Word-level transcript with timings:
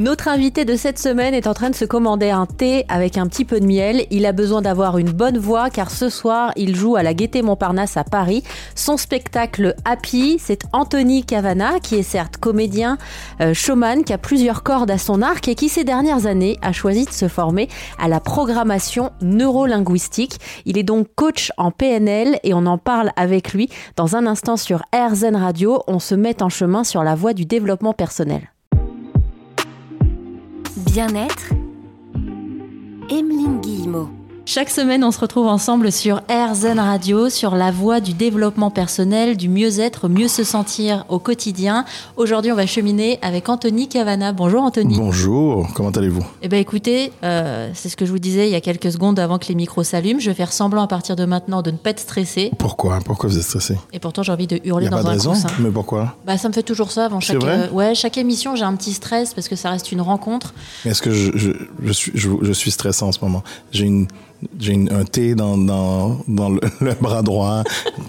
Notre 0.00 0.26
invité 0.26 0.64
de 0.64 0.74
cette 0.74 0.98
semaine 0.98 1.34
est 1.34 1.46
en 1.46 1.54
train 1.54 1.70
de 1.70 1.74
se 1.76 1.84
commander 1.84 2.30
un 2.30 2.46
thé 2.46 2.84
avec 2.88 3.16
un 3.16 3.28
petit 3.28 3.44
peu 3.44 3.60
de 3.60 3.64
miel. 3.64 4.06
Il 4.10 4.26
a 4.26 4.32
besoin 4.32 4.60
d'avoir 4.60 4.98
une 4.98 5.12
bonne 5.12 5.38
voix 5.38 5.70
car 5.70 5.88
ce 5.92 6.08
soir, 6.08 6.50
il 6.56 6.74
joue 6.74 6.96
à 6.96 7.04
la 7.04 7.14
Gaîté 7.14 7.42
Montparnasse 7.42 7.96
à 7.96 8.02
Paris. 8.02 8.42
Son 8.74 8.96
spectacle 8.96 9.76
Happy, 9.84 10.38
c'est 10.40 10.64
Anthony 10.72 11.22
Cavana 11.22 11.78
qui 11.78 11.94
est 11.94 12.02
certes 12.02 12.38
comédien, 12.38 12.98
euh, 13.40 13.54
showman, 13.54 14.02
qui 14.02 14.12
a 14.12 14.18
plusieurs 14.18 14.64
cordes 14.64 14.90
à 14.90 14.98
son 14.98 15.22
arc 15.22 15.46
et 15.46 15.54
qui 15.54 15.68
ces 15.68 15.84
dernières 15.84 16.26
années 16.26 16.58
a 16.60 16.72
choisi 16.72 17.04
de 17.04 17.12
se 17.12 17.28
former 17.28 17.68
à 17.96 18.08
la 18.08 18.18
programmation 18.18 19.12
neurolinguistique. 19.22 20.40
Il 20.64 20.76
est 20.76 20.82
donc 20.82 21.06
coach 21.14 21.52
en 21.56 21.70
PNL 21.70 22.40
et 22.42 22.52
on 22.52 22.66
en 22.66 22.78
parle 22.78 23.12
avec 23.14 23.52
lui 23.52 23.68
dans 23.94 24.16
un 24.16 24.26
instant 24.26 24.56
sur 24.56 24.82
RZN 24.92 25.36
Radio. 25.36 25.84
On 25.86 26.00
se 26.00 26.16
met 26.16 26.42
en 26.42 26.48
chemin 26.48 26.82
sur 26.82 27.04
la 27.04 27.14
voie 27.14 27.32
du 27.32 27.44
développement 27.44 27.92
personnel. 27.92 28.53
Bien-être. 30.94 31.52
Emeline 33.10 33.60
Guillemot. 33.60 34.08
Chaque 34.46 34.68
semaine, 34.68 35.02
on 35.04 35.10
se 35.10 35.18
retrouve 35.20 35.46
ensemble 35.46 35.90
sur 35.90 36.20
RZN 36.28 36.78
Radio, 36.78 37.30
sur 37.30 37.56
la 37.56 37.70
voie 37.70 38.00
du 38.00 38.12
développement 38.12 38.70
personnel, 38.70 39.38
du 39.38 39.48
mieux-être, 39.48 40.06
mieux 40.10 40.28
se 40.28 40.44
sentir 40.44 41.06
au 41.08 41.18
quotidien. 41.18 41.86
Aujourd'hui, 42.18 42.52
on 42.52 42.54
va 42.54 42.66
cheminer 42.66 43.18
avec 43.22 43.48
Anthony 43.48 43.88
Cavana. 43.88 44.34
Bonjour 44.34 44.62
Anthony. 44.62 44.98
Bonjour, 44.98 45.66
comment 45.74 45.88
allez-vous? 45.88 46.22
Eh 46.42 46.48
bien 46.48 46.58
écoutez, 46.58 47.10
euh, 47.22 47.70
c'est 47.72 47.88
ce 47.88 47.96
que 47.96 48.04
je 48.04 48.10
vous 48.12 48.18
disais 48.18 48.46
il 48.46 48.52
y 48.52 48.54
a 48.54 48.60
quelques 48.60 48.92
secondes 48.92 49.18
avant 49.18 49.38
que 49.38 49.46
les 49.48 49.54
micros 49.54 49.82
s'allument. 49.82 50.20
Je 50.20 50.28
vais 50.28 50.36
faire 50.36 50.52
semblant 50.52 50.82
à 50.82 50.88
partir 50.88 51.16
de 51.16 51.24
maintenant 51.24 51.62
de 51.62 51.70
ne 51.70 51.78
pas 51.78 51.90
être 51.90 52.00
stressé. 52.00 52.50
Pourquoi? 52.58 52.98
Pourquoi 53.02 53.30
vous 53.30 53.38
êtes 53.38 53.44
stressé 53.44 53.78
Et 53.94 53.98
pourtant, 53.98 54.22
j'ai 54.22 54.32
envie 54.32 54.46
de 54.46 54.60
hurler 54.62 54.88
n'y 54.88 54.88
a 54.88 54.90
dans 54.90 54.96
pas 54.98 55.02
de 55.04 55.08
un 55.08 55.12
raison, 55.12 55.32
coussin. 55.32 55.48
mais 55.58 55.70
pourquoi? 55.70 56.16
Bah, 56.26 56.36
ça 56.36 56.48
me 56.48 56.52
fait 56.52 56.62
toujours 56.62 56.92
ça 56.92 57.06
avant 57.06 57.18
chaque, 57.20 57.38
vrai? 57.38 57.70
ouais, 57.70 57.94
chaque 57.94 58.18
émission. 58.18 58.56
J'ai 58.56 58.64
un 58.64 58.76
petit 58.76 58.92
stress 58.92 59.32
parce 59.32 59.48
que 59.48 59.56
ça 59.56 59.70
reste 59.70 59.90
une 59.90 60.02
rencontre. 60.02 60.52
Est-ce 60.84 61.00
que 61.00 61.12
je, 61.12 61.30
je, 61.34 61.50
je 61.82 61.92
suis, 61.92 62.12
je, 62.14 62.28
je 62.42 62.52
suis 62.52 62.70
stressé 62.70 63.02
en 63.06 63.10
ce 63.12 63.20
moment? 63.22 63.42
J'ai 63.72 63.84
une 63.86 64.06
j'ai 64.58 64.74
un 64.90 65.04
thé 65.04 65.34
dans, 65.34 65.56
dans, 65.58 66.20
dans 66.28 66.48
le, 66.50 66.60
le 66.80 66.94
bras 66.94 67.22
droit, 67.22 67.62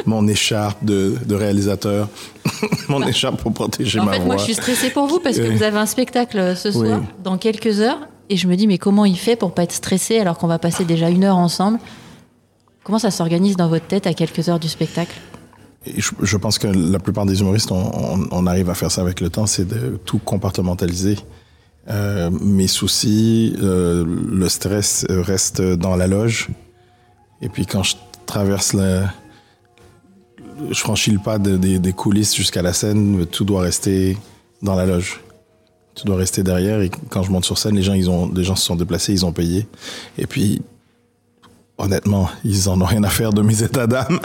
mon 0.06 0.28
écharpe 0.28 0.84
de, 0.86 1.16
de 1.26 1.36
réalisateur, 1.36 2.10
mon 2.90 3.06
écharpe 3.06 3.42
pour 3.42 3.54
protéger 3.54 4.00
En 4.00 4.06
ma 4.06 4.14
fait, 4.14 4.18
voix. 4.20 4.28
moi, 4.28 4.38
je 4.38 4.44
suis 4.44 4.54
stressée 4.56 4.90
pour 4.90 5.08
vous 5.08 5.20
parce 5.20 5.38
que 5.38 5.50
vous 5.50 5.64
avez 5.64 5.78
un 5.78 5.86
spectacle 5.86 6.38
euh, 6.38 6.56
ce 6.56 6.72
soir, 6.72 7.00
Oui. 7.02 7.06
dans 7.24 7.38
quelques 7.38 7.80
heures. 7.80 8.00
Et 8.30 8.38
je 8.38 8.48
me 8.48 8.56
dis, 8.56 8.66
mais 8.66 8.78
comment 8.80 9.06
il 9.06 9.18
fait 9.18 9.36
pour 9.36 9.52
pas 9.54 9.64
être 9.64 9.72
stressé 9.74 10.18
alors 10.20 10.38
qu'on 10.40 10.48
va 10.48 10.58
passer 10.58 10.84
déjà 10.84 11.10
une 11.10 11.24
heure 11.24 11.38
ensemble? 11.38 11.80
Comment 12.84 13.00
ça 13.00 13.12
s'organise 13.12 13.56
dans 13.56 13.68
votre 13.68 13.86
tête 13.88 14.08
à 14.08 14.14
quelques 14.14 14.50
heures 14.50 14.60
du 14.60 14.68
spectacle? 14.68 15.14
Je, 15.96 16.10
je 16.22 16.38
pense 16.38 16.58
que 16.58 16.68
la 16.68 16.98
plupart 16.98 17.28
des 17.28 17.42
humoristes, 17.42 17.72
on, 17.72 17.76
on- 17.78 18.28
on 18.32 18.48
arrive 18.48 18.70
à 18.72 18.74
faire 18.74 18.90
ça 18.90 19.02
avec 19.02 19.22
le 19.22 19.30
temps, 19.30 19.46
c'est 19.46 19.68
de 19.68 20.00
tout 20.06 20.18
compartimentaliser. 20.18 21.18
Euh, 21.90 22.30
mes 22.32 22.68
soucis, 22.68 23.56
euh, 23.62 24.04
le 24.32 24.50
stress 24.50 25.06
reste 25.10 25.62
dans 25.62 25.96
la 25.96 26.08
loge. 26.08 26.50
Et 27.42 27.50
puis 27.50 27.66
quand 27.66 27.84
je 27.84 27.96
traverse 28.26 28.74
le... 28.74 29.04
Je 30.72 30.80
franchis 30.80 31.12
le 31.12 31.20
pas 31.20 31.38
de- 31.38 31.58
des- 31.58 31.94
coulisses 31.94 32.34
jusqu'à 32.36 32.62
la 32.62 32.72
scène, 32.74 33.26
tout 33.26 33.44
doit 33.44 33.62
rester 33.62 34.18
dans 34.62 34.76
la 34.76 34.86
loge. 34.86 35.20
Tout 35.96 36.06
doit 36.06 36.16
rester 36.16 36.44
derrière. 36.44 36.82
Et 36.82 36.90
quand 37.10 37.24
je 37.24 37.32
monte 37.32 37.46
sur 37.46 37.58
scène, 37.58 37.76
les 37.76 37.84
gens, 37.84 37.94
ils 37.94 38.10
ont, 38.10 38.32
les 38.34 38.44
gens 38.44 38.56
se 38.56 38.66
sont 38.66 38.76
déplacés, 38.78 39.12
ils 39.14 39.26
ont 39.26 39.34
payé. 39.34 39.68
Et 40.18 40.26
puis, 40.28 40.62
honnêtement, 41.78 42.30
ils 42.46 42.70
en 42.70 42.80
ont 42.82 42.86
rien 42.86 43.04
à 43.04 43.10
faire 43.10 43.34
de 43.34 43.42
mes 43.42 43.64
états 43.64 43.86
d'âme. 43.86 44.20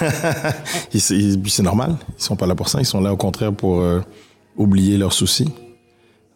C'est 0.94 1.62
normal. 1.62 1.96
Ils 2.18 2.22
sont 2.24 2.36
pas 2.36 2.46
là 2.46 2.54
pour 2.54 2.68
ça. 2.68 2.80
Ils 2.80 2.86
sont 2.86 3.00
là 3.00 3.12
au 3.12 3.16
contraire 3.16 3.52
pour 3.52 3.80
euh, 3.80 4.00
oublier 4.56 4.96
leurs 4.98 5.12
soucis. 5.12 5.48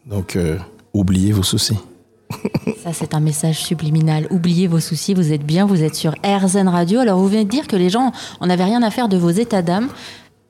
Donc, 0.07 0.37
oubliez 0.93 1.33
vos 1.33 1.43
soucis. 1.43 1.79
Ça, 2.83 2.93
c'est 2.93 3.15
un 3.15 3.21
message 3.21 3.59
subliminal. 3.59 4.27
Oubliez 4.31 4.67
vos 4.67 4.81
soucis, 4.81 5.15
vous 5.15 5.33
êtes 5.33 5.45
bien, 5.45 5.67
vous 5.67 5.83
êtes 5.83 5.95
sur 5.95 6.15
RZN 6.25 6.69
Radio. 6.69 7.01
Alors, 7.01 7.19
vous 7.19 7.29
venez 7.29 7.45
de 7.45 7.51
dire 7.51 7.67
que 7.67 7.77
les 7.77 7.91
gens, 7.91 8.13
on 8.41 8.47
n'avait 8.47 8.65
rien 8.65 8.83
à 8.83 8.91
faire 8.91 9.09
de 9.09 9.17
vos 9.17 9.31
états 9.31 9.63
d'âme. 9.63 9.89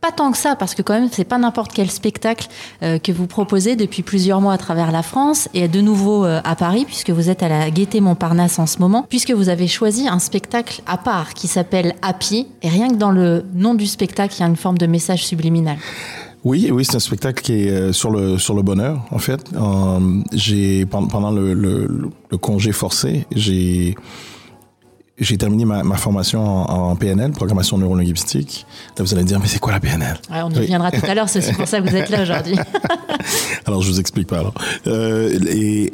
Pas 0.01 0.13
tant 0.13 0.33
que 0.33 0.39
ça, 0.39 0.57
parce 0.57 0.75
que 0.75 0.81
quand 0.81 0.95
même, 0.95 1.11
c'est 1.13 1.25
pas 1.25 1.37
n'importe 1.37 1.73
quel 1.75 1.91
spectacle 1.91 2.49
euh, 2.83 2.99
que 2.99 3.13
vous 3.13 3.27
proposez 3.27 3.77
depuis 3.77 4.03
plusieurs 4.03 4.41
mois 4.41 4.55
à 4.55 4.59
travers 4.59 4.93
la 4.93 5.03
France 5.03 5.51
et 5.53 5.69
de 5.69 5.81
nouveau 5.83 6.25
euh, 6.25 6.41
à 6.43 6.57
Paris, 6.57 6.87
puisque 6.87 7.11
vous 7.11 7.29
êtes 7.29 7.43
à 7.43 7.51
la 7.51 7.71
Gaîté 7.71 8.01
Montparnasse 8.01 8.59
en 8.59 8.67
ce 8.67 8.79
moment, 8.79 9.05
puisque 9.11 9.33
vous 9.33 9.51
avez 9.51 9.69
choisi 9.69 10.09
un 10.09 10.19
spectacle 10.19 10.81
à 10.87 10.97
part 10.97 11.35
qui 11.35 11.49
s'appelle 11.49 11.95
Happy. 12.01 12.47
Et 12.63 12.71
rien 12.71 12.89
que 12.89 12.95
dans 12.95 13.11
le 13.11 13.45
nom 13.53 13.75
du 13.75 13.87
spectacle, 13.87 14.35
il 14.39 14.41
y 14.41 14.43
a 14.43 14.47
une 14.47 14.57
forme 14.57 14.79
de 14.79 14.87
message 14.87 15.27
subliminal. 15.27 15.77
Oui, 16.45 16.71
oui, 16.73 16.85
c'est 16.85 16.97
un 16.97 17.01
spectacle 17.01 17.43
qui 17.43 17.53
est 17.53 17.71
euh, 17.71 17.93
sur 17.93 18.11
le 18.11 18.39
sur 18.39 18.55
le 18.55 18.63
bonheur 18.63 19.05
en 19.11 19.19
fait. 19.19 19.41
Euh, 19.55 20.21
j'ai 20.33 20.87
pendant, 20.87 21.31
le, 21.31 21.53
le, 21.53 22.11
le 22.31 22.39
congé 22.39 22.73
forcé, 22.73 23.27
j'ai 23.35 23.95
j'ai 25.19 25.37
terminé 25.37 25.67
ma, 25.67 25.83
ma 25.83 25.97
formation 25.99 26.43
en, 26.43 26.93
en 26.93 26.97
PNL, 26.97 27.33
programmation 27.33 27.77
neurolinguistique. 27.77 28.65
Là, 28.97 29.05
vous 29.05 29.13
allez 29.15 29.25
dire, 29.25 29.39
mais 29.39 29.49
c'est 29.49 29.59
quoi 29.59 29.71
la 29.73 29.79
PNL 29.81 30.19
Ouais, 30.31 30.39
on 30.43 30.49
y 30.49 30.55
Oui. 30.55 30.61
reviendra 30.61 30.91
tout 30.91 31.05
à 31.07 31.15
l'heure, 31.15 31.29
c'est 31.29 31.53
pour 31.55 31.69
ça 31.69 31.83
que 31.83 31.91
vous 31.91 31.95
êtes 31.95 32.09
là 32.09 32.23
aujourd'hui. 32.23 32.57
Alors, 33.67 33.83
je 33.83 33.91
vous 33.91 34.01
explique 34.01 34.27
pas 34.29 34.39
alors. 34.39 34.55
Euh, 34.87 35.39
et, 35.51 35.91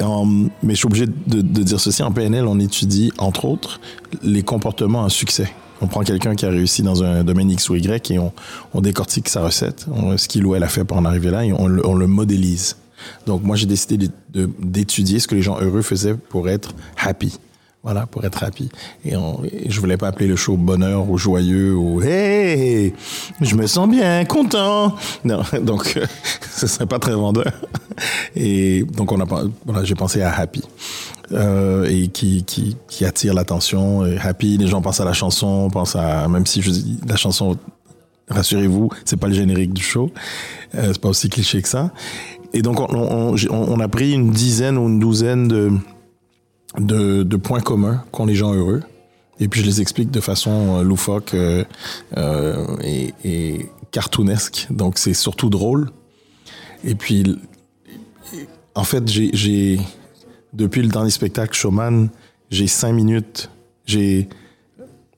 mais 0.63 0.73
je 0.73 0.77
suis 0.77 0.85
obligé 0.85 1.07
de, 1.07 1.41
de 1.41 1.63
dire 1.63 1.77
ceci. 1.81 2.01
En 2.03 2.11
PNL, 2.13 2.47
on 2.47 2.57
étudie, 2.57 3.11
entre 3.17 3.43
autres, 3.43 3.81
les 4.23 4.43
comportements 4.43 5.03
à 5.03 5.09
succès. 5.09 5.49
On 5.81 5.87
prend 5.87 6.01
quelqu'un 6.01 6.35
qui 6.35 6.45
a 6.45 6.49
réussi 6.49 6.81
dans 6.81 7.03
un 7.03 7.23
domaine 7.23 7.49
X 7.51 7.69
ou 7.69 7.75
Y 7.75 8.11
et 8.11 8.19
on, 8.19 8.31
on 8.73 8.81
décortique 8.81 9.29
sa 9.29 9.41
recette, 9.43 9.85
on- 9.91 10.17
ce 10.17 10.27
qu'il 10.27 10.45
ou 10.45 10.55
elle 10.55 10.63
a 10.63 10.67
fait 10.67 10.83
pour 10.83 10.97
en 10.97 11.05
arriver 11.05 11.29
là 11.31 11.45
et 11.45 11.53
on, 11.53 11.67
le- 11.67 11.85
on 11.85 11.93
le 11.95 12.07
modélise. 12.07 12.77
Donc, 13.27 13.43
moi, 13.43 13.55
j'ai 13.55 13.67
décidé 13.67 14.09
d'étudier 14.59 15.19
ce 15.19 15.27
que 15.27 15.35
les 15.35 15.41
gens 15.43 15.59
heureux 15.61 15.83
faisaient 15.83 16.15
pour 16.15 16.49
être 16.49 16.73
happy. 16.97 17.37
Voilà, 17.83 18.05
pour 18.07 18.25
être 18.25 18.43
happy. 18.43 18.69
Et, 19.05 19.15
on, 19.15 19.43
et 19.45 19.69
je 19.69 19.79
voulais 19.79 19.95
pas 19.97 20.07
appeler 20.07 20.27
le 20.27 20.35
show 20.35 20.57
bonheur 20.57 21.09
ou 21.09 21.17
joyeux 21.17 21.73
ou 21.75 22.01
hey, 22.01 22.93
je 23.39 23.55
me 23.55 23.65
sens 23.67 23.87
bien, 23.87 24.25
content. 24.25 24.95
Non, 25.23 25.41
donc 25.61 25.93
euh, 25.95 26.05
ce 26.53 26.67
serait 26.67 26.87
pas 26.87 26.99
très 26.99 27.13
vendeur. 27.13 27.53
Et 28.35 28.83
donc 28.83 29.11
on 29.11 29.21
a, 29.21 29.25
voilà, 29.65 29.83
j'ai 29.85 29.95
pensé 29.95 30.21
à 30.21 30.33
happy 30.37 30.63
euh, 31.31 31.85
et 31.89 32.07
qui, 32.07 32.43
qui, 32.43 33.05
attire 33.05 33.33
l'attention. 33.33 34.01
Happy, 34.19 34.57
les 34.57 34.67
gens 34.67 34.81
pensent 34.81 34.99
à 34.99 35.05
la 35.05 35.13
chanson, 35.13 35.69
pensent 35.69 35.95
à 35.95 36.27
même 36.27 36.45
si 36.45 36.61
la 37.07 37.15
chanson, 37.15 37.57
rassurez-vous, 38.29 38.89
c'est 39.05 39.17
pas 39.17 39.27
le 39.27 39.33
générique 39.33 39.73
du 39.73 39.83
show, 39.83 40.11
euh, 40.75 40.89
c'est 40.93 41.01
pas 41.01 41.09
aussi 41.09 41.29
cliché 41.29 41.61
que 41.61 41.69
ça. 41.69 41.91
Et 42.53 42.61
donc 42.61 42.79
on, 42.79 43.79
a 43.79 43.87
pris 43.87 44.13
une 44.13 44.31
dizaine 44.31 44.77
ou 44.77 44.87
une 44.87 44.99
douzaine 44.99 45.47
de 45.47 45.71
de, 46.77 47.35
points 47.37 47.61
communs 47.61 48.03
qu'ont 48.11 48.25
les 48.25 48.35
gens 48.35 48.53
heureux. 48.53 48.83
Et 49.39 49.47
puis 49.47 49.61
je 49.61 49.65
les 49.65 49.81
explique 49.81 50.11
de 50.11 50.19
façon 50.19 50.77
euh, 50.77 50.83
loufoque 50.83 51.33
euh, 51.33 51.63
et, 52.83 53.69
cartoonesque. 53.91 54.67
Donc 54.69 54.97
c'est 54.97 55.13
surtout 55.13 55.49
drôle. 55.49 55.89
Et 56.83 56.95
puis, 56.95 57.37
en 58.75 58.83
fait, 58.83 59.07
j'ai 59.07 59.79
depuis 60.57 60.81
le 60.81 60.89
dernier 60.89 61.11
spectacle 61.11 61.55
Showman, 61.55 62.07
j'ai 62.49 62.67
cinq 62.67 62.91
minutes, 62.93 63.49
j'ai 63.85 64.27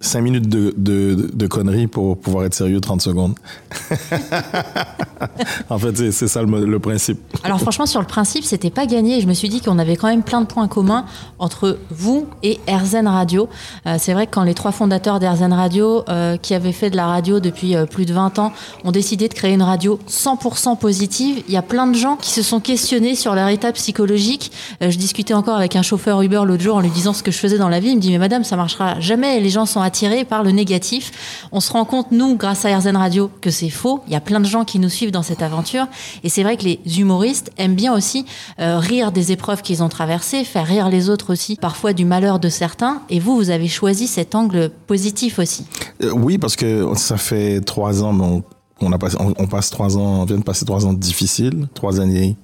cinq 0.02 0.22
minutes 0.22 0.48
de, 0.48 0.74
de, 0.78 1.30
de 1.34 1.48
conneries 1.48 1.88
pour 1.88 2.18
pouvoir 2.18 2.46
être 2.46 2.54
sérieux 2.54 2.80
30 2.80 3.02
secondes. 3.02 3.36
en 5.70 5.78
fait, 5.78 6.12
c'est, 6.12 6.28
ça 6.28 6.42
le, 6.42 6.66
le 6.66 6.80
principe. 6.80 7.20
Alors 7.44 7.60
franchement, 7.60 7.86
sur 7.86 8.00
le 8.00 8.08
principe, 8.08 8.46
c'était 8.46 8.70
pas 8.70 8.86
gagné. 8.86 9.20
Je 9.20 9.28
me 9.28 9.34
suis 9.34 9.50
dit 9.50 9.60
qu'on 9.60 9.78
avait 9.78 9.98
quand 9.98 10.08
même 10.08 10.24
plein 10.24 10.40
de 10.40 10.46
points 10.46 10.70
communs 10.70 11.06
entre 11.38 11.80
vous 11.90 12.28
et 12.44 12.60
RZN 12.68 13.08
Radio. 13.08 13.50
Euh, 13.86 13.98
c'est 14.00 14.14
vrai 14.14 14.28
que 14.28 14.32
quand 14.32 14.44
les 14.44 14.54
trois 14.54 14.72
fondateurs 14.72 15.20
d'RZN 15.20 15.52
Radio, 15.52 16.04
euh, 16.08 16.38
qui 16.38 16.54
avaient 16.54 16.72
fait 16.72 16.90
de 16.90 16.96
la 16.96 17.08
radio 17.08 17.42
depuis 17.42 17.76
euh, 17.76 17.86
plus 17.86 18.06
de 18.06 18.14
20 18.14 18.40
ans, 18.40 18.54
ont 18.86 18.92
décidé 18.92 19.28
de 19.28 19.34
créer 19.34 19.54
une 19.54 19.62
radio 19.62 20.00
100% 20.07 20.78
positive, 20.78 21.44
il 21.48 21.54
y 21.54 21.57
a 21.57 21.62
plein 21.62 21.88
de 21.88 21.96
gens 21.96 22.16
qui 22.16 22.30
se 22.30 22.42
sont 22.42 22.62
questionnés 22.62 23.16
sur 23.16 23.36
leur 23.36 23.50
état 23.50 23.72
psychologique. 23.74 24.51
Je 24.81 24.98
discutais 24.98 25.34
encore 25.34 25.57
avec 25.57 25.75
un 25.75 25.81
chauffeur 25.81 26.22
Uber 26.22 26.42
l'autre 26.46 26.63
jour 26.63 26.78
en 26.78 26.80
lui 26.80 26.90
disant 26.90 27.13
ce 27.13 27.22
que 27.22 27.31
je 27.31 27.38
faisais 27.38 27.57
dans 27.57 27.69
la 27.69 27.80
vie. 27.80 27.90
Il 27.90 27.98
me 27.98 28.01
dit, 28.01 28.12
mais 28.12 28.18
madame, 28.18 28.44
ça 28.44 28.56
marchera 28.56 29.00
jamais. 29.00 29.40
Les 29.40 29.50
gens 29.50 29.66
sont 29.66 29.81
attirés 29.89 30.24
par 30.24 30.44
le 30.44 30.51
négatif. 30.51 31.50
On 31.51 31.59
se 31.59 31.71
rend 31.74 31.83
compte, 31.83 32.12
nous, 32.12 32.36
grâce 32.36 32.63
à 32.63 32.77
RZN 32.77 32.95
Radio, 32.95 33.31
que 33.41 33.50
c'est 33.50 33.71
faux. 33.71 34.01
Il 34.06 34.13
y 34.13 34.15
a 34.15 34.21
plein 34.21 34.39
de 34.39 34.45
gens 34.45 34.63
qui 34.63 34.77
nous 34.77 34.88
suivent 34.89 35.09
dans 35.09 35.24
cette 35.24 35.41
aventure. 35.41 35.88
Et 36.24 36.30
c'est 36.30 36.44
vrai 36.44 36.57
que 36.57 36.63
les 36.63 36.80
humoristes 37.00 37.51
aiment 37.57 37.74
bien 37.74 37.91
aussi 37.91 38.25
euh, 38.59 38.77
rire 38.77 39.12
des 39.12 39.31
épreuves 39.31 39.63
qu'ils 39.63 39.81
ont 39.81 39.89
traversées, 39.89 40.44
faire 40.44 40.68
rire 40.68 40.89
les 40.89 41.09
autres 41.09 41.33
aussi, 41.33 41.56
parfois 41.56 41.94
du 41.94 42.06
malheur 42.06 42.39
de 42.39 42.50
certains. 42.50 43.01
Et 43.09 43.19
vous, 43.19 43.36
vous 43.36 43.50
avez 43.50 43.68
choisi 43.68 44.06
cet 44.06 44.36
angle 44.36 44.69
positif 44.86 45.39
aussi. 45.39 45.65
Euh, 46.03 46.12
oui, 46.12 46.38
parce 46.38 46.56
que 46.56 46.88
ça 46.95 47.18
fait 47.18 47.62
trois 47.62 48.03
ans, 48.03 48.44
on 48.81 49.47
passe 49.47 49.71
trois 49.71 49.97
ans, 49.97 50.21
on 50.21 50.25
vient 50.25 50.38
de 50.38 50.44
passer 50.44 50.65
trois 50.65 50.86
ans 50.86 50.94
difficiles, 50.94 51.68
trois 51.74 52.00
années 52.00 52.38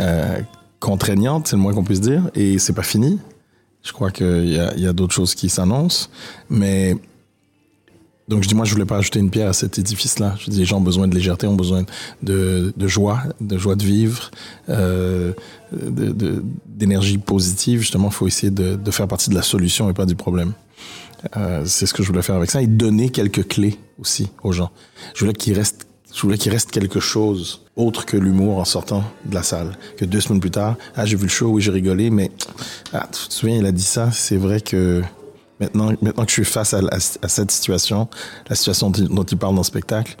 euh, 0.00 0.40
contraignantes, 0.80 1.46
c'est 1.46 1.56
le 1.56 1.62
moins 1.62 1.72
qu'on 1.72 1.84
puisse 1.84 2.00
dire, 2.00 2.30
et 2.34 2.58
c'est 2.58 2.72
pas 2.72 2.82
fini. 2.82 3.20
Je 3.82 3.92
crois 3.92 4.10
qu'il 4.10 4.48
y 4.48 4.58
a, 4.58 4.76
y 4.76 4.86
a 4.86 4.92
d'autres 4.92 5.14
choses 5.14 5.34
qui 5.34 5.48
s'annoncent, 5.48 6.08
mais 6.48 6.96
Donc 8.30 8.44
je 8.44 8.48
dis, 8.48 8.54
moi, 8.54 8.64
je 8.64 8.72
voulais 8.72 8.86
pas 8.86 8.98
ajouter 8.98 9.18
une 9.18 9.28
pierre 9.28 9.48
à 9.48 9.52
cet 9.52 9.80
édifice-là. 9.80 10.36
Je 10.38 10.50
dis, 10.50 10.58
les 10.58 10.64
gens 10.64 10.78
ont 10.78 10.82
besoin 10.82 11.08
de 11.08 11.14
légèreté, 11.16 11.48
ont 11.48 11.56
besoin 11.56 11.84
de, 12.22 12.72
joie, 12.86 13.24
de 13.40 13.58
joie 13.58 13.74
de 13.74 13.82
vivre, 13.82 14.30
euh, 14.68 15.32
d'énergie 15.72 17.18
positive. 17.18 17.80
Justement, 17.80 18.06
il 18.06 18.14
faut 18.14 18.28
essayer 18.28 18.52
de, 18.52 18.90
faire 18.92 19.08
partie 19.08 19.30
de 19.30 19.34
la 19.34 19.42
solution 19.42 19.90
et 19.90 19.94
pas 19.94 20.06
du 20.06 20.14
problème. 20.14 20.52
Euh, 21.36 21.64
c'est 21.66 21.86
ce 21.86 21.92
que 21.92 22.04
je 22.04 22.08
voulais 22.08 22.22
faire 22.22 22.36
avec 22.36 22.52
ça 22.52 22.62
et 22.62 22.68
donner 22.68 23.10
quelques 23.10 23.48
clés 23.48 23.76
aussi 23.98 24.28
aux 24.44 24.52
gens. 24.52 24.70
Je 25.14 25.20
voulais 25.20 25.34
qu'il 25.34 25.54
reste, 25.54 25.88
je 26.14 26.22
voulais 26.22 26.38
qu'il 26.38 26.52
reste 26.52 26.70
quelque 26.70 27.00
chose 27.00 27.62
autre 27.76 28.04
que 28.04 28.16
l'humour 28.16 28.58
en 28.58 28.64
sortant 28.64 29.04
de 29.24 29.34
la 29.34 29.42
salle. 29.42 29.76
Que 29.96 30.04
deux 30.04 30.20
semaines 30.20 30.40
plus 30.40 30.50
tard, 30.50 30.76
ah, 30.96 31.06
j'ai 31.06 31.16
vu 31.16 31.24
le 31.24 31.28
show, 31.28 31.48
oui, 31.48 31.62
j'ai 31.62 31.70
rigolé, 31.70 32.10
mais 32.10 32.30
ah, 32.92 33.08
tu 33.10 33.28
te 33.28 33.32
souviens, 33.32 33.56
il 33.56 33.66
a 33.66 33.72
dit 33.72 33.82
ça. 33.82 34.10
C'est 34.10 34.36
vrai 34.36 34.60
que 34.60 35.02
maintenant, 35.60 35.92
maintenant 36.02 36.24
que 36.24 36.30
je 36.30 36.42
suis 36.42 36.44
face 36.44 36.74
à, 36.74 37.28
cette 37.28 37.50
situation, 37.50 38.08
la 38.48 38.56
situation 38.56 38.90
dont 38.90 39.24
il 39.24 39.38
parle 39.38 39.54
dans 39.54 39.60
le 39.60 39.66
spectacle, 39.66 40.16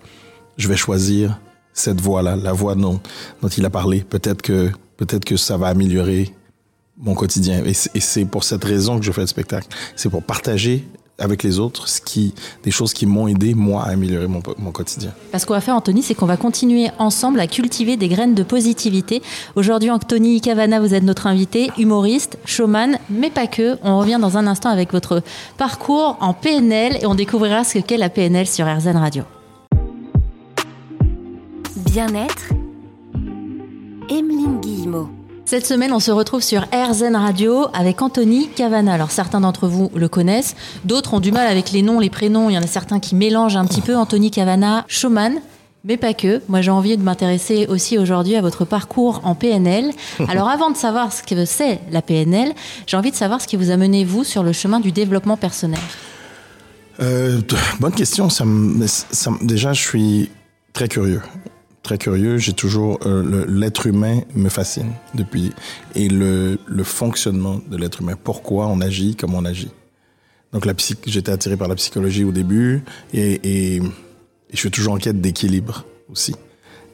je 0.56 0.68
vais 0.68 0.76
choisir 0.76 1.38
cette 1.72 2.00
voix-là, 2.00 2.36
la 2.36 2.52
voix 2.52 2.74
dont, 2.74 3.00
dont 3.42 3.48
il 3.48 3.64
a 3.64 3.70
parlé. 3.70 4.02
Peut-être 4.02 4.42
que, 4.42 4.70
peut-être 4.96 5.24
que 5.24 5.36
ça 5.36 5.56
va 5.56 5.68
améliorer 5.68 6.34
mon 6.96 7.14
quotidien. 7.14 7.64
Et 7.64 7.72
c'est 7.74 8.24
pour 8.26 8.44
cette 8.44 8.64
raison 8.64 8.98
que 8.98 9.04
je 9.04 9.12
fais 9.12 9.22
le 9.22 9.26
spectacle. 9.26 9.68
C'est 9.96 10.10
pour 10.10 10.22
partager 10.22 10.86
avec 11.20 11.42
les 11.42 11.58
autres, 11.58 11.88
ce 11.88 12.00
qui, 12.00 12.34
des 12.64 12.70
choses 12.70 12.92
qui 12.92 13.06
m'ont 13.06 13.28
aidé, 13.28 13.54
moi, 13.54 13.84
à 13.84 13.90
améliorer 13.90 14.26
mon, 14.26 14.42
mon 14.58 14.72
quotidien. 14.72 15.12
Parce 15.30 15.44
qu'on 15.44 15.54
va 15.54 15.60
faire, 15.60 15.76
Anthony, 15.76 16.02
c'est 16.02 16.14
qu'on 16.14 16.26
va 16.26 16.36
continuer 16.36 16.90
ensemble 16.98 17.38
à 17.38 17.46
cultiver 17.46 17.96
des 17.96 18.08
graines 18.08 18.34
de 18.34 18.42
positivité. 18.42 19.22
Aujourd'hui, 19.54 19.90
Anthony 19.90 20.40
Cavana, 20.40 20.80
vous 20.80 20.94
êtes 20.94 21.04
notre 21.04 21.26
invité, 21.26 21.70
humoriste, 21.78 22.38
showman, 22.44 22.98
mais 23.08 23.30
pas 23.30 23.46
que. 23.46 23.78
On 23.82 23.98
revient 23.98 24.18
dans 24.20 24.36
un 24.36 24.46
instant 24.46 24.70
avec 24.70 24.92
votre 24.92 25.22
parcours 25.58 26.16
en 26.20 26.32
PNL 26.32 26.98
et 27.00 27.06
on 27.06 27.14
découvrira 27.14 27.64
ce 27.64 27.78
qu'est 27.78 27.98
la 27.98 28.08
PNL 28.08 28.46
sur 28.46 28.66
RZN 28.66 28.96
Radio. 28.96 29.24
Bien-être, 31.76 32.50
Emeline 34.08 34.60
Guillemot. 34.60 35.19
Cette 35.50 35.66
semaine, 35.66 35.92
on 35.92 35.98
se 35.98 36.12
retrouve 36.12 36.42
sur 36.42 36.64
RZN 36.72 37.16
Radio 37.16 37.66
avec 37.74 38.02
Anthony 38.02 38.46
Cavana. 38.50 38.94
Alors 38.94 39.10
certains 39.10 39.40
d'entre 39.40 39.66
vous 39.66 39.90
le 39.96 40.08
connaissent, 40.08 40.54
d'autres 40.84 41.14
ont 41.14 41.18
du 41.18 41.32
mal 41.32 41.48
avec 41.48 41.72
les 41.72 41.82
noms, 41.82 41.98
les 41.98 42.08
prénoms. 42.08 42.50
Il 42.50 42.52
y 42.52 42.58
en 42.58 42.62
a 42.62 42.68
certains 42.68 43.00
qui 43.00 43.16
mélangent 43.16 43.56
un 43.56 43.64
petit 43.64 43.80
peu. 43.80 43.96
Anthony 43.96 44.30
Cavana, 44.30 44.84
showman, 44.86 45.40
mais 45.82 45.96
pas 45.96 46.14
que. 46.14 46.40
Moi, 46.48 46.60
j'ai 46.60 46.70
envie 46.70 46.96
de 46.96 47.02
m'intéresser 47.02 47.66
aussi 47.68 47.98
aujourd'hui 47.98 48.36
à 48.36 48.42
votre 48.42 48.64
parcours 48.64 49.22
en 49.24 49.34
PNL. 49.34 49.90
Alors, 50.28 50.48
avant 50.48 50.70
de 50.70 50.76
savoir 50.76 51.12
ce 51.12 51.24
que 51.24 51.44
c'est 51.44 51.80
la 51.90 52.00
PNL, 52.00 52.52
j'ai 52.86 52.96
envie 52.96 53.10
de 53.10 53.16
savoir 53.16 53.40
ce 53.40 53.48
qui 53.48 53.56
vous 53.56 53.72
a 53.72 53.76
mené, 53.76 54.04
vous, 54.04 54.22
sur 54.22 54.44
le 54.44 54.52
chemin 54.52 54.78
du 54.78 54.92
développement 54.92 55.36
personnel. 55.36 55.80
Euh, 57.00 57.40
bonne 57.80 57.94
question. 57.94 58.30
Ça 58.30 58.44
déjà, 59.42 59.72
je 59.72 59.80
suis 59.80 60.30
très 60.74 60.86
curieux 60.86 61.20
très 61.82 61.98
curieux. 61.98 62.38
J'ai 62.38 62.52
toujours 62.52 62.98
euh, 63.06 63.44
l'être 63.48 63.86
humain 63.86 64.20
me 64.34 64.48
fascine 64.48 64.92
depuis 65.14 65.52
et 65.94 66.08
le, 66.08 66.58
fonctionnement 66.82 67.60
de 67.70 67.76
l'être 67.76 68.00
humain. 68.02 68.14
Pourquoi 68.22 68.66
on 68.66 68.80
agit 68.80 69.16
comme 69.16 69.34
on 69.34 69.44
agit. 69.44 69.70
Donc 70.52 70.66
la 70.66 70.74
j'étais 71.06 71.30
attiré 71.30 71.56
par 71.56 71.68
la 71.68 71.76
psychologie 71.76 72.24
au 72.24 72.32
début 72.32 72.82
et, 73.14 73.80
je 74.52 74.56
suis 74.56 74.70
toujours 74.70 74.94
en 74.94 74.98
quête 74.98 75.20
d'équilibre 75.20 75.84
aussi. 76.10 76.34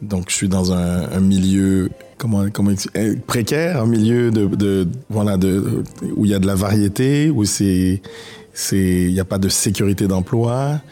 Donc 0.03 0.29
je 0.29 0.35
suis 0.35 0.49
dans 0.49 0.75
un, 0.75 1.21
milieu 1.21 1.89
comment 2.19 2.51
comment 2.51 2.73
eh, 2.95 3.17
précaire, 3.17 3.81
un 3.81 3.87
milieu 3.87 4.31
de, 4.31 4.45
de 4.45 4.87
voilà 5.09 5.39
de 5.39 5.83
où 6.17 6.27
il 6.27 6.33
y 6.33 6.35
a 6.35 6.39
de 6.39 6.47
la 6.47 6.55
variété, 6.55 7.31
où 7.31 7.47
c'est 7.47 8.03
c'est 8.53 8.77
il 9.05 9.13
n'y 9.15 9.21
a 9.21 9.25
pas 9.25 9.39
de 9.39 9.49
sécurité 9.49 10.07
d'emploi 10.07 10.83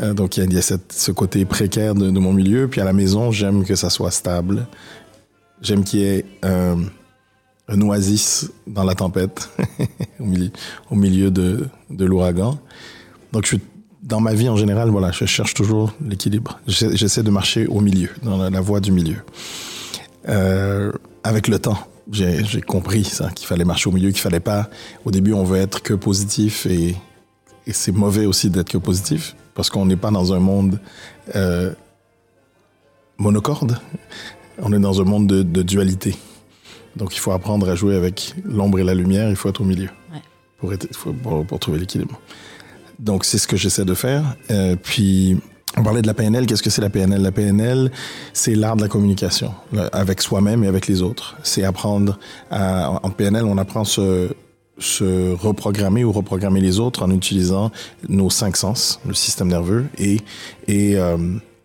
euh, 0.00 0.14
donc 0.14 0.36
il 0.36 0.52
y 0.52 0.58
a, 0.58 0.62
ce 0.62 1.10
côté 1.10 1.44
précaire 1.44 1.94
de, 1.94 2.10
mon 2.10 2.32
milieu. 2.32 2.68
Puis 2.68 2.80
à 2.80 2.84
la 2.84 2.92
maison, 2.92 3.30
j'aime 3.30 3.64
que 3.64 3.74
ça 3.74 3.90
soit 3.90 4.10
stable. 4.10 4.66
J'aime 5.60 5.84
qu'il 5.84 6.00
y 6.00 6.04
ait 6.04 6.24
un 7.68 7.80
oasis 7.80 8.50
dans 8.66 8.84
la 8.84 8.94
tempête, 8.94 9.48
au 10.90 10.94
milieu, 10.94 11.30
de, 11.30 11.68
l'ouragan. 11.98 12.58
Donc 13.32 13.46
je 13.46 13.56
dans 14.02 14.20
ma 14.20 14.34
vie 14.34 14.48
en 14.48 14.56
général, 14.56 14.90
voilà, 14.90 15.12
je 15.12 15.24
cherche 15.26 15.54
toujours 15.54 15.94
l'équilibre. 16.04 16.58
J'essaie 16.66 17.22
de 17.22 17.30
marcher 17.30 17.68
au 17.68 17.80
milieu, 17.80 18.10
dans 18.24 18.50
la, 18.50 18.60
voie 18.60 18.80
du 18.80 18.90
milieu. 18.90 19.18
Euh, 20.28 20.90
avec 21.22 21.46
le 21.46 21.60
temps, 21.60 21.78
j'ai 22.10 22.60
compris 22.66 23.02
qu'il 23.36 23.46
fallait 23.46 23.64
marcher 23.64 23.88
au 23.88 23.92
milieu, 23.92 24.10
qu'il 24.10 24.20
fallait 24.20 24.40
pas. 24.40 24.68
Au 25.04 25.12
début, 25.12 25.32
on 25.32 25.44
veut 25.44 25.58
être 25.58 25.82
que 25.82 25.94
positif 25.94 26.66
et 26.66 26.96
c'est 27.70 27.92
mauvais 27.92 28.26
aussi 28.26 28.50
d'être 28.50 28.70
que 28.70 28.78
positif 28.78 29.36
parce 29.54 29.70
qu'on 29.70 29.86
n'est 29.86 29.96
pas 29.96 30.10
dans 30.10 30.32
un 30.32 30.40
monde 30.40 30.80
euh, 31.34 31.72
monocorde, 33.18 33.78
on 34.58 34.72
est 34.72 34.78
dans 34.78 35.00
un 35.00 35.04
monde 35.04 35.26
de, 35.26 35.62
dualité. 35.62 36.16
Donc 36.96 37.14
il 37.14 37.18
faut 37.18 37.32
apprendre 37.32 37.68
à 37.68 37.74
jouer 37.74 37.96
avec 37.96 38.34
l'ombre 38.44 38.78
et 38.78 38.84
la 38.84 38.94
lumière, 38.94 39.30
il 39.30 39.36
faut 39.36 39.48
être 39.48 39.60
au 39.60 39.64
milieu 39.64 39.88
pour, 40.58 40.72
pour, 41.46 41.58
trouver 41.58 41.78
l'équilibre. 41.78 42.20
Donc 42.98 43.24
c'est 43.24 43.38
ce 43.38 43.48
que 43.48 43.56
j'essaie 43.56 43.84
de 43.84 43.94
faire. 43.94 44.36
Euh, 44.50 44.76
puis 44.80 45.38
on 45.76 45.82
parlait 45.82 46.02
de 46.02 46.06
la 46.06 46.14
PNL. 46.14 46.46
Qu'est-ce 46.46 46.62
que 46.62 46.70
c'est 46.70 46.82
la 46.82 46.90
PNL 46.90 47.22
La 47.22 47.32
PNL, 47.32 47.90
c'est 48.32 48.54
l'art 48.54 48.76
de 48.76 48.82
la 48.82 48.88
communication 48.88 49.54
avec 49.92 50.20
soi-même 50.20 50.62
et 50.64 50.68
avec 50.68 50.86
les 50.86 51.02
autres. 51.02 51.36
C'est 51.42 51.64
apprendre 51.64 52.18
à, 52.50 53.00
en 53.02 53.10
PNL, 53.10 53.44
on 53.44 53.56
apprend 53.58 53.84
ce, 53.84 54.34
se 54.78 55.34
reprogrammer 55.34 56.04
ou 56.04 56.12
reprogrammer 56.12 56.60
les 56.60 56.80
autres 56.80 57.02
en 57.02 57.10
utilisant 57.10 57.70
nos 58.08 58.30
cinq 58.30 58.56
sens, 58.56 59.00
le 59.06 59.14
système 59.14 59.48
nerveux 59.48 59.86
et, 59.98 60.18
et, 60.66 60.96
euh, 60.96 61.16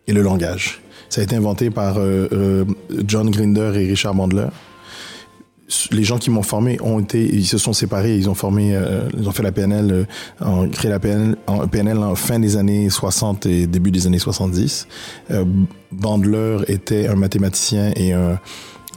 et 0.08 0.14
le 0.14 0.22
langage. 0.22 0.82
Ça 1.10 1.22
a 1.22 1.24
été 1.24 1.36
inventé 1.36 1.70
par 1.70 1.98
euh, 1.98 2.28
euh, 2.34 2.66
John 3.06 3.30
Grinder 3.30 3.72
et 3.76 3.88
Richard 3.88 4.14
Bandler. 4.14 4.48
Les 5.92 6.04
gens 6.04 6.18
qui 6.18 6.30
m'ont 6.30 6.44
formé 6.44 6.80
ont 6.82 7.00
été, 7.00 7.24
ils 7.24 7.46
se 7.46 7.58
sont 7.58 7.74
séparés, 7.74 8.16
ils 8.16 8.30
ont 8.30 8.34
formé, 8.34 8.80
ils 9.18 9.28
ont 9.28 9.34
fait 9.34 9.44
la 9.44 9.52
PNL, 9.52 10.08
ont 10.40 10.70
créé 10.70 10.90
la 10.90 10.98
PNL 10.98 11.36
en, 11.46 11.68
PNL 11.68 11.98
en 11.98 12.16
fin 12.16 12.40
des 12.40 12.56
années 12.56 12.90
60 12.90 13.46
et 13.48 13.68
début 13.68 13.92
des 13.92 14.08
années 14.08 14.18
70. 14.18 14.88
Bandler 15.92 16.60
était 16.70 17.10
un 17.10 17.16
mathématicien 17.16 17.92
et 17.98 18.14
un, 18.14 18.40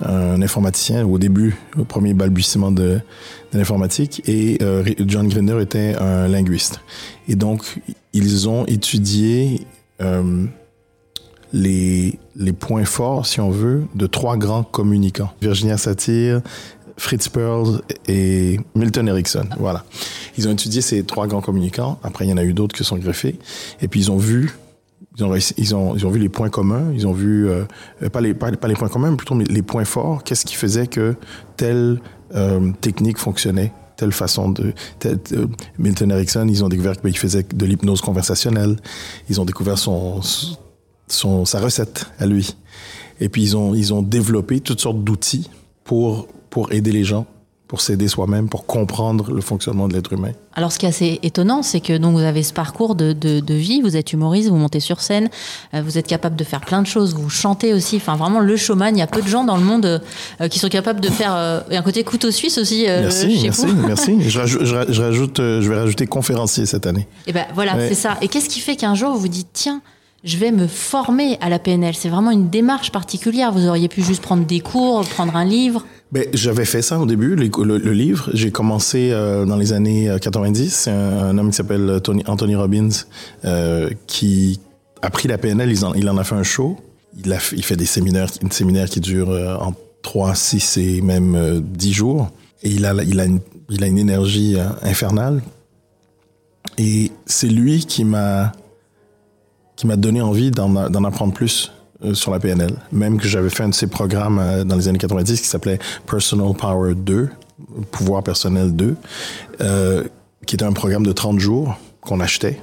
un 0.02 0.40
informaticien 0.42 1.06
au 1.06 1.18
début, 1.18 1.56
au 1.78 1.84
premier 1.84 2.14
balbutiement 2.14 2.70
de, 2.70 3.00
l'informatique, 3.52 4.22
et 4.28 4.58
euh, 4.62 4.84
John 5.06 5.28
Grinder 5.28 5.60
était 5.60 5.96
un 5.96 6.28
linguiste. 6.28 6.80
Et 7.28 7.34
donc, 7.34 7.80
ils 8.12 8.48
ont 8.48 8.64
étudié 8.66 9.66
euh, 10.00 10.46
les, 11.52 12.18
les 12.36 12.52
points 12.52 12.84
forts, 12.84 13.26
si 13.26 13.40
on 13.40 13.50
veut, 13.50 13.84
de 13.94 14.06
trois 14.06 14.36
grands 14.36 14.62
communicants. 14.62 15.32
Virginia 15.42 15.76
Satir, 15.76 16.42
Fritz 16.96 17.28
Perls 17.28 17.80
et 18.08 18.60
Milton 18.74 19.08
Erickson. 19.08 19.46
Voilà. 19.58 19.84
Ils 20.36 20.46
ont 20.46 20.52
étudié 20.52 20.80
ces 20.80 21.02
trois 21.02 21.26
grands 21.26 21.40
communicants. 21.40 21.98
Après, 22.02 22.26
il 22.26 22.30
y 22.30 22.32
en 22.32 22.36
a 22.36 22.44
eu 22.44 22.52
d'autres 22.52 22.76
qui 22.76 22.84
sont 22.84 22.98
greffés. 22.98 23.36
Et 23.80 23.88
puis, 23.88 24.00
ils 24.00 24.10
ont 24.10 24.18
vu 24.18 24.52
ils 25.20 25.24
ont, 25.24 25.34
ils 25.34 25.74
ont, 25.74 25.96
ils 25.96 26.06
ont 26.06 26.10
vu 26.10 26.18
les 26.18 26.28
points 26.28 26.48
communs, 26.48 26.92
ils 26.94 27.06
ont 27.06 27.12
vu, 27.12 27.48
euh, 27.48 27.64
pas, 28.12 28.20
les, 28.20 28.34
pas, 28.34 28.50
les 28.50 28.74
points 28.74 28.88
communs, 28.88 29.14
plutôt 29.14 29.34
mais 29.34 29.44
les 29.44 29.62
points 29.62 29.84
forts. 29.84 30.24
Qu'est-ce 30.24 30.44
qui 30.44 30.54
faisait 30.54 30.86
que 30.86 31.14
telle 31.56 32.00
euh, 32.34 32.72
technique 32.80 33.18
fonctionnait, 33.18 33.72
telle 33.96 34.12
façon 34.12 34.50
de. 34.50 34.72
Euh, 35.04 35.46
Milton 35.78 36.10
Erickson, 36.10 36.46
ils 36.48 36.64
ont 36.64 36.68
découvert 36.68 37.00
qu'il 37.00 37.18
faisait 37.18 37.42
de 37.42 37.66
l'hypnose 37.66 38.00
conversationnelle. 38.00 38.76
Ils 39.28 39.40
ont 39.40 39.44
découvert 39.44 39.78
son, 39.78 40.20
son, 41.06 41.44
sa 41.44 41.60
recette 41.60 42.06
à 42.18 42.26
lui. 42.26 42.56
Et 43.20 43.28
puis 43.28 43.42
ils 43.42 43.56
ont, 43.56 43.74
ils 43.74 43.92
ont 43.92 44.02
développé 44.02 44.60
toutes 44.60 44.80
sortes 44.80 45.04
d'outils 45.04 45.50
pour, 45.84 46.28
pour 46.48 46.72
aider 46.72 46.92
les 46.92 47.04
gens 47.04 47.26
pour 47.70 47.80
s'aider 47.80 48.08
soi-même, 48.08 48.48
pour 48.48 48.66
comprendre 48.66 49.30
le 49.30 49.40
fonctionnement 49.40 49.86
de 49.86 49.92
l'être 49.92 50.12
humain. 50.12 50.32
Alors, 50.54 50.72
ce 50.72 50.78
qui 50.80 50.86
est 50.86 50.88
assez 50.88 51.20
étonnant, 51.22 51.62
c'est 51.62 51.78
que 51.78 51.96
donc 51.98 52.16
vous 52.16 52.24
avez 52.24 52.42
ce 52.42 52.52
parcours 52.52 52.96
de, 52.96 53.12
de, 53.12 53.54
vie, 53.54 53.80
vous 53.80 53.96
êtes 53.96 54.12
humoriste, 54.12 54.48
vous 54.48 54.56
montez 54.56 54.80
sur 54.80 55.00
scène, 55.00 55.30
euh, 55.72 55.80
vous 55.80 55.96
êtes 55.96 56.08
capable 56.08 56.34
de 56.34 56.42
faire 56.42 56.62
plein 56.62 56.82
de 56.82 56.88
choses, 56.88 57.14
vous 57.14 57.30
chantez 57.30 57.72
aussi. 57.72 57.98
Enfin, 57.98 58.16
vraiment, 58.16 58.40
le 58.40 58.56
showman, 58.56 58.96
il 58.96 58.98
y 58.98 59.02
a 59.02 59.06
peu 59.06 59.22
de 59.22 59.28
gens 59.28 59.44
dans 59.44 59.56
le 59.56 59.62
monde 59.62 60.02
euh, 60.40 60.48
qui 60.48 60.58
sont 60.58 60.68
capables 60.68 61.00
de 61.00 61.10
faire 61.10 61.32
euh, 61.32 61.60
un 61.70 61.82
côté 61.82 62.02
couteau 62.02 62.32
suisse 62.32 62.58
aussi. 62.58 62.86
merci, 62.88 63.38
merci, 63.44 63.66
merci. 63.86 64.28
Je, 64.28 64.40
rajoute, 64.40 64.64
je, 64.64 65.02
rajoute, 65.02 65.36
je 65.38 65.70
vais 65.70 65.78
rajouter 65.78 66.08
conférencier 66.08 66.66
cette 66.66 66.88
année. 66.88 67.06
Et 67.28 67.32
ben 67.32 67.46
voilà, 67.54 67.76
c'est 67.86 67.94
ça. 67.94 68.16
Et 68.20 68.26
qu'est-ce 68.26 68.48
qui 68.48 68.58
fait 68.58 68.74
qu'un 68.74 68.96
jour 68.96 69.12
vous 69.12 69.20
vous 69.20 69.28
dites, 69.28 69.50
tiens, 69.52 69.80
je 70.24 70.38
vais 70.38 70.50
me 70.50 70.66
former 70.66 71.38
à 71.40 71.48
la 71.48 71.60
PNL. 71.60 71.94
C'est 71.94 72.08
vraiment 72.08 72.32
une 72.32 72.50
démarche 72.50 72.90
particulière. 72.90 73.52
Vous 73.52 73.68
auriez 73.68 73.88
pu 73.88 74.02
juste 74.02 74.22
prendre 74.22 74.44
des 74.44 74.58
cours, 74.58 75.06
prendre 75.06 75.36
un 75.36 75.44
livre. 75.44 75.84
Ben, 76.12 76.24
j'avais 76.34 76.64
fait 76.64 76.82
ça 76.82 76.98
au 76.98 77.06
début, 77.06 77.36
le, 77.36 77.92
livre. 77.92 78.30
J'ai 78.34 78.50
commencé 78.50 79.10
euh, 79.12 79.44
dans 79.44 79.56
les 79.56 79.72
années 79.72 80.10
90. 80.20 80.60
Euh, 80.60 80.70
C'est 80.70 80.90
un, 80.90 81.38
homme 81.38 81.50
qui 81.50 81.56
s'appelle 81.56 82.00
Tony, 82.02 82.24
Anthony 82.26 82.56
Robbins 82.56 82.88
euh, 83.44 83.90
qui 84.08 84.60
a 85.02 85.10
pris 85.10 85.28
la 85.28 85.38
PNL. 85.38 85.70
Il 85.70 86.08
en, 86.08 86.16
a 86.16 86.24
fait 86.24 86.34
un 86.34 86.42
show. 86.42 86.78
Il, 87.24 87.62
fait 87.62 87.76
des 87.76 87.86
séminaires, 87.86 88.28
une 88.42 88.50
séminaire 88.50 88.88
qui 88.88 89.00
dure 89.00 89.30
en 89.30 89.72
3, 90.02 90.34
6 90.34 90.78
et 90.78 91.00
même 91.00 91.60
10 91.60 91.92
jours. 91.92 92.30
Et 92.64 92.70
il 92.70 92.86
a, 92.86 92.92
une, 93.24 93.98
énergie 93.98 94.56
infernale. 94.82 95.42
Et 96.76 97.12
c'est 97.24 97.48
lui 97.48 97.84
qui 97.86 98.04
m'a 98.04 98.52
donné 99.84 100.20
envie 100.20 100.50
d'en 100.50 101.04
apprendre 101.04 101.32
plus 101.32 101.70
euh, 101.70 101.79
sur 102.14 102.30
la 102.30 102.40
PNL. 102.40 102.74
Même 102.92 103.18
que 103.18 103.28
j'avais 103.28 103.50
fait 103.50 103.62
un 103.62 103.68
de 103.68 103.74
ces 103.74 103.86
programmes 103.86 104.38
euh, 104.38 104.64
dans 104.64 104.76
les 104.76 104.88
années 104.88 104.98
90 104.98 105.40
qui 105.40 105.46
s'appelait 105.46 105.78
Personal 106.06 106.54
Power 106.54 106.94
2, 106.94 107.28
Pouvoir 107.90 108.22
personnel 108.22 108.74
2, 108.74 108.96
euh, 109.60 110.04
qui 110.46 110.56
était 110.56 110.64
un 110.64 110.72
programme 110.72 111.04
de 111.04 111.12
30 111.12 111.38
jours 111.38 111.76
qu'on 112.00 112.20
achetait. 112.20 112.60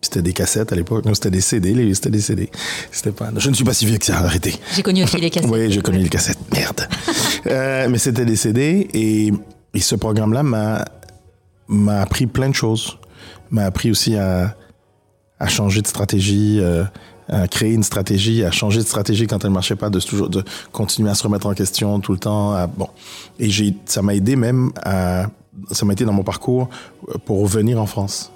C'était 0.00 0.22
des 0.22 0.32
cassettes 0.32 0.72
à 0.72 0.76
l'époque. 0.76 1.06
Non, 1.06 1.14
c'était 1.14 1.30
des 1.30 1.40
CD. 1.40 1.94
C'était 1.94 2.10
des 2.10 2.20
CD. 2.20 2.50
C'était 2.90 3.12
pas. 3.12 3.30
Je 3.36 3.48
ne 3.48 3.54
suis 3.54 3.64
pas 3.64 3.72
si 3.72 3.86
vieux 3.86 3.96
que 3.96 4.04
ça. 4.04 4.18
Arrêtez. 4.18 4.54
J'ai 4.74 4.82
connu 4.82 5.02
aussi 5.02 5.16
les 5.16 5.30
cassettes. 5.30 5.50
oui, 5.52 5.72
j'ai 5.72 5.80
connu 5.80 5.98
les 5.98 6.10
cassettes. 6.10 6.38
Merde. 6.52 6.86
euh, 7.46 7.88
mais 7.88 7.96
c'était 7.96 8.26
des 8.26 8.36
CD 8.36 8.88
et, 8.92 9.32
et 9.72 9.80
ce 9.80 9.94
programme-là 9.94 10.42
m'a 10.42 10.84
m'a 11.68 12.00
appris 12.00 12.26
plein 12.26 12.50
de 12.50 12.54
choses. 12.54 12.98
M'a 13.50 13.64
appris 13.64 13.90
aussi 13.90 14.16
à, 14.16 14.54
à 15.38 15.48
changer 15.48 15.80
de 15.80 15.86
stratégie. 15.86 16.58
Euh, 16.60 16.84
à 17.28 17.48
créer 17.48 17.72
une 17.72 17.82
stratégie, 17.82 18.44
à 18.44 18.50
changer 18.50 18.80
de 18.80 18.86
stratégie 18.86 19.26
quand 19.26 19.44
elle 19.44 19.50
marchait 19.50 19.76
pas, 19.76 19.90
de 19.90 20.00
toujours 20.00 20.28
de 20.28 20.42
continuer 20.72 21.10
à 21.10 21.14
se 21.14 21.22
remettre 21.22 21.46
en 21.46 21.54
question 21.54 22.00
tout 22.00 22.12
le 22.12 22.18
temps. 22.18 22.66
bon, 22.76 22.88
et 23.38 23.50
j'ai, 23.50 23.74
ça 23.86 24.02
m'a 24.02 24.14
aidé 24.14 24.36
même 24.36 24.72
à, 24.82 25.26
ça 25.70 25.86
m'a 25.86 25.92
aidé 25.92 26.04
dans 26.04 26.12
mon 26.12 26.22
parcours 26.22 26.68
pour 27.24 27.40
revenir 27.40 27.80
en 27.80 27.86
France. 27.86 28.32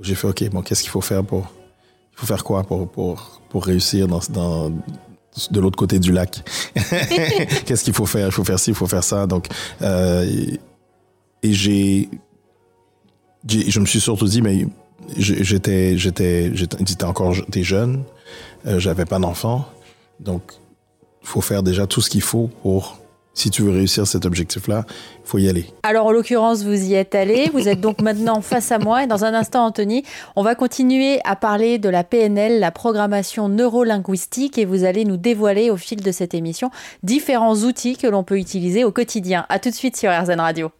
J'ai 0.00 0.14
fait 0.14 0.28
ok, 0.28 0.50
bon, 0.50 0.62
qu'est-ce 0.62 0.82
qu'il 0.82 0.90
faut 0.90 1.00
faire 1.00 1.24
pour, 1.24 1.52
il 2.12 2.18
faut 2.20 2.26
faire 2.26 2.44
quoi 2.44 2.62
pour 2.62 2.88
pour 2.88 3.40
pour 3.48 3.64
réussir 3.64 4.06
dans, 4.06 4.20
dans 4.30 4.70
de 5.50 5.60
l'autre 5.60 5.76
côté 5.76 5.98
du 5.98 6.12
lac? 6.12 6.42
qu'est-ce 7.66 7.84
qu'il 7.84 7.94
faut 7.94 8.06
faire? 8.06 8.26
Il 8.26 8.32
faut 8.32 8.44
faire 8.44 8.58
ci, 8.58 8.70
il 8.70 8.76
faut 8.76 8.86
faire 8.86 9.04
ça. 9.04 9.26
Donc, 9.26 9.46
euh, 9.82 10.24
et 11.42 11.52
j'ai, 11.52 12.08
je 13.46 13.80
me 13.80 13.86
suis 13.86 14.00
surtout 14.00 14.26
dit, 14.26 14.42
mais 14.42 14.66
j'étais, 15.16 15.96
j'étais, 15.96 16.50
j'étais 16.54 17.04
encore, 17.04 17.34
t'es 17.50 17.62
jeune, 17.62 18.02
euh, 18.66 18.78
j'avais 18.78 19.04
pas 19.04 19.18
d'enfant, 19.18 19.68
donc 20.20 20.42
il 21.22 21.28
faut 21.28 21.40
faire 21.40 21.62
déjà 21.62 21.86
tout 21.86 22.00
ce 22.00 22.10
qu'il 22.10 22.22
faut 22.22 22.50
pour 22.62 22.98
si 23.38 23.50
tu 23.50 23.62
veux 23.62 23.70
réussir 23.70 24.06
cet 24.06 24.26
objectif-là, 24.26 24.84
il 24.88 25.28
faut 25.28 25.38
y 25.38 25.48
aller. 25.48 25.66
Alors, 25.84 26.06
en 26.06 26.10
l'occurrence, 26.10 26.64
vous 26.64 26.90
y 26.90 26.94
êtes 26.94 27.14
allé. 27.14 27.48
Vous 27.52 27.68
êtes 27.68 27.80
donc 27.80 28.00
maintenant 28.00 28.40
face 28.42 28.72
à 28.72 28.78
moi. 28.78 29.04
Et 29.04 29.06
dans 29.06 29.24
un 29.24 29.32
instant, 29.32 29.64
Anthony, 29.64 30.02
on 30.34 30.42
va 30.42 30.56
continuer 30.56 31.20
à 31.24 31.36
parler 31.36 31.78
de 31.78 31.88
la 31.88 32.02
PNL, 32.02 32.58
la 32.58 32.72
programmation 32.72 33.48
neurolinguistique. 33.48 34.58
Et 34.58 34.64
vous 34.64 34.84
allez 34.84 35.04
nous 35.04 35.16
dévoiler 35.16 35.70
au 35.70 35.76
fil 35.76 36.02
de 36.02 36.10
cette 36.10 36.34
émission 36.34 36.70
différents 37.04 37.54
outils 37.54 37.96
que 37.96 38.08
l'on 38.08 38.24
peut 38.24 38.38
utiliser 38.38 38.82
au 38.84 38.90
quotidien. 38.90 39.46
À 39.48 39.60
tout 39.60 39.70
de 39.70 39.74
suite 39.74 39.96
sur 39.96 40.10
RZN 40.10 40.40
Radio. 40.40 40.70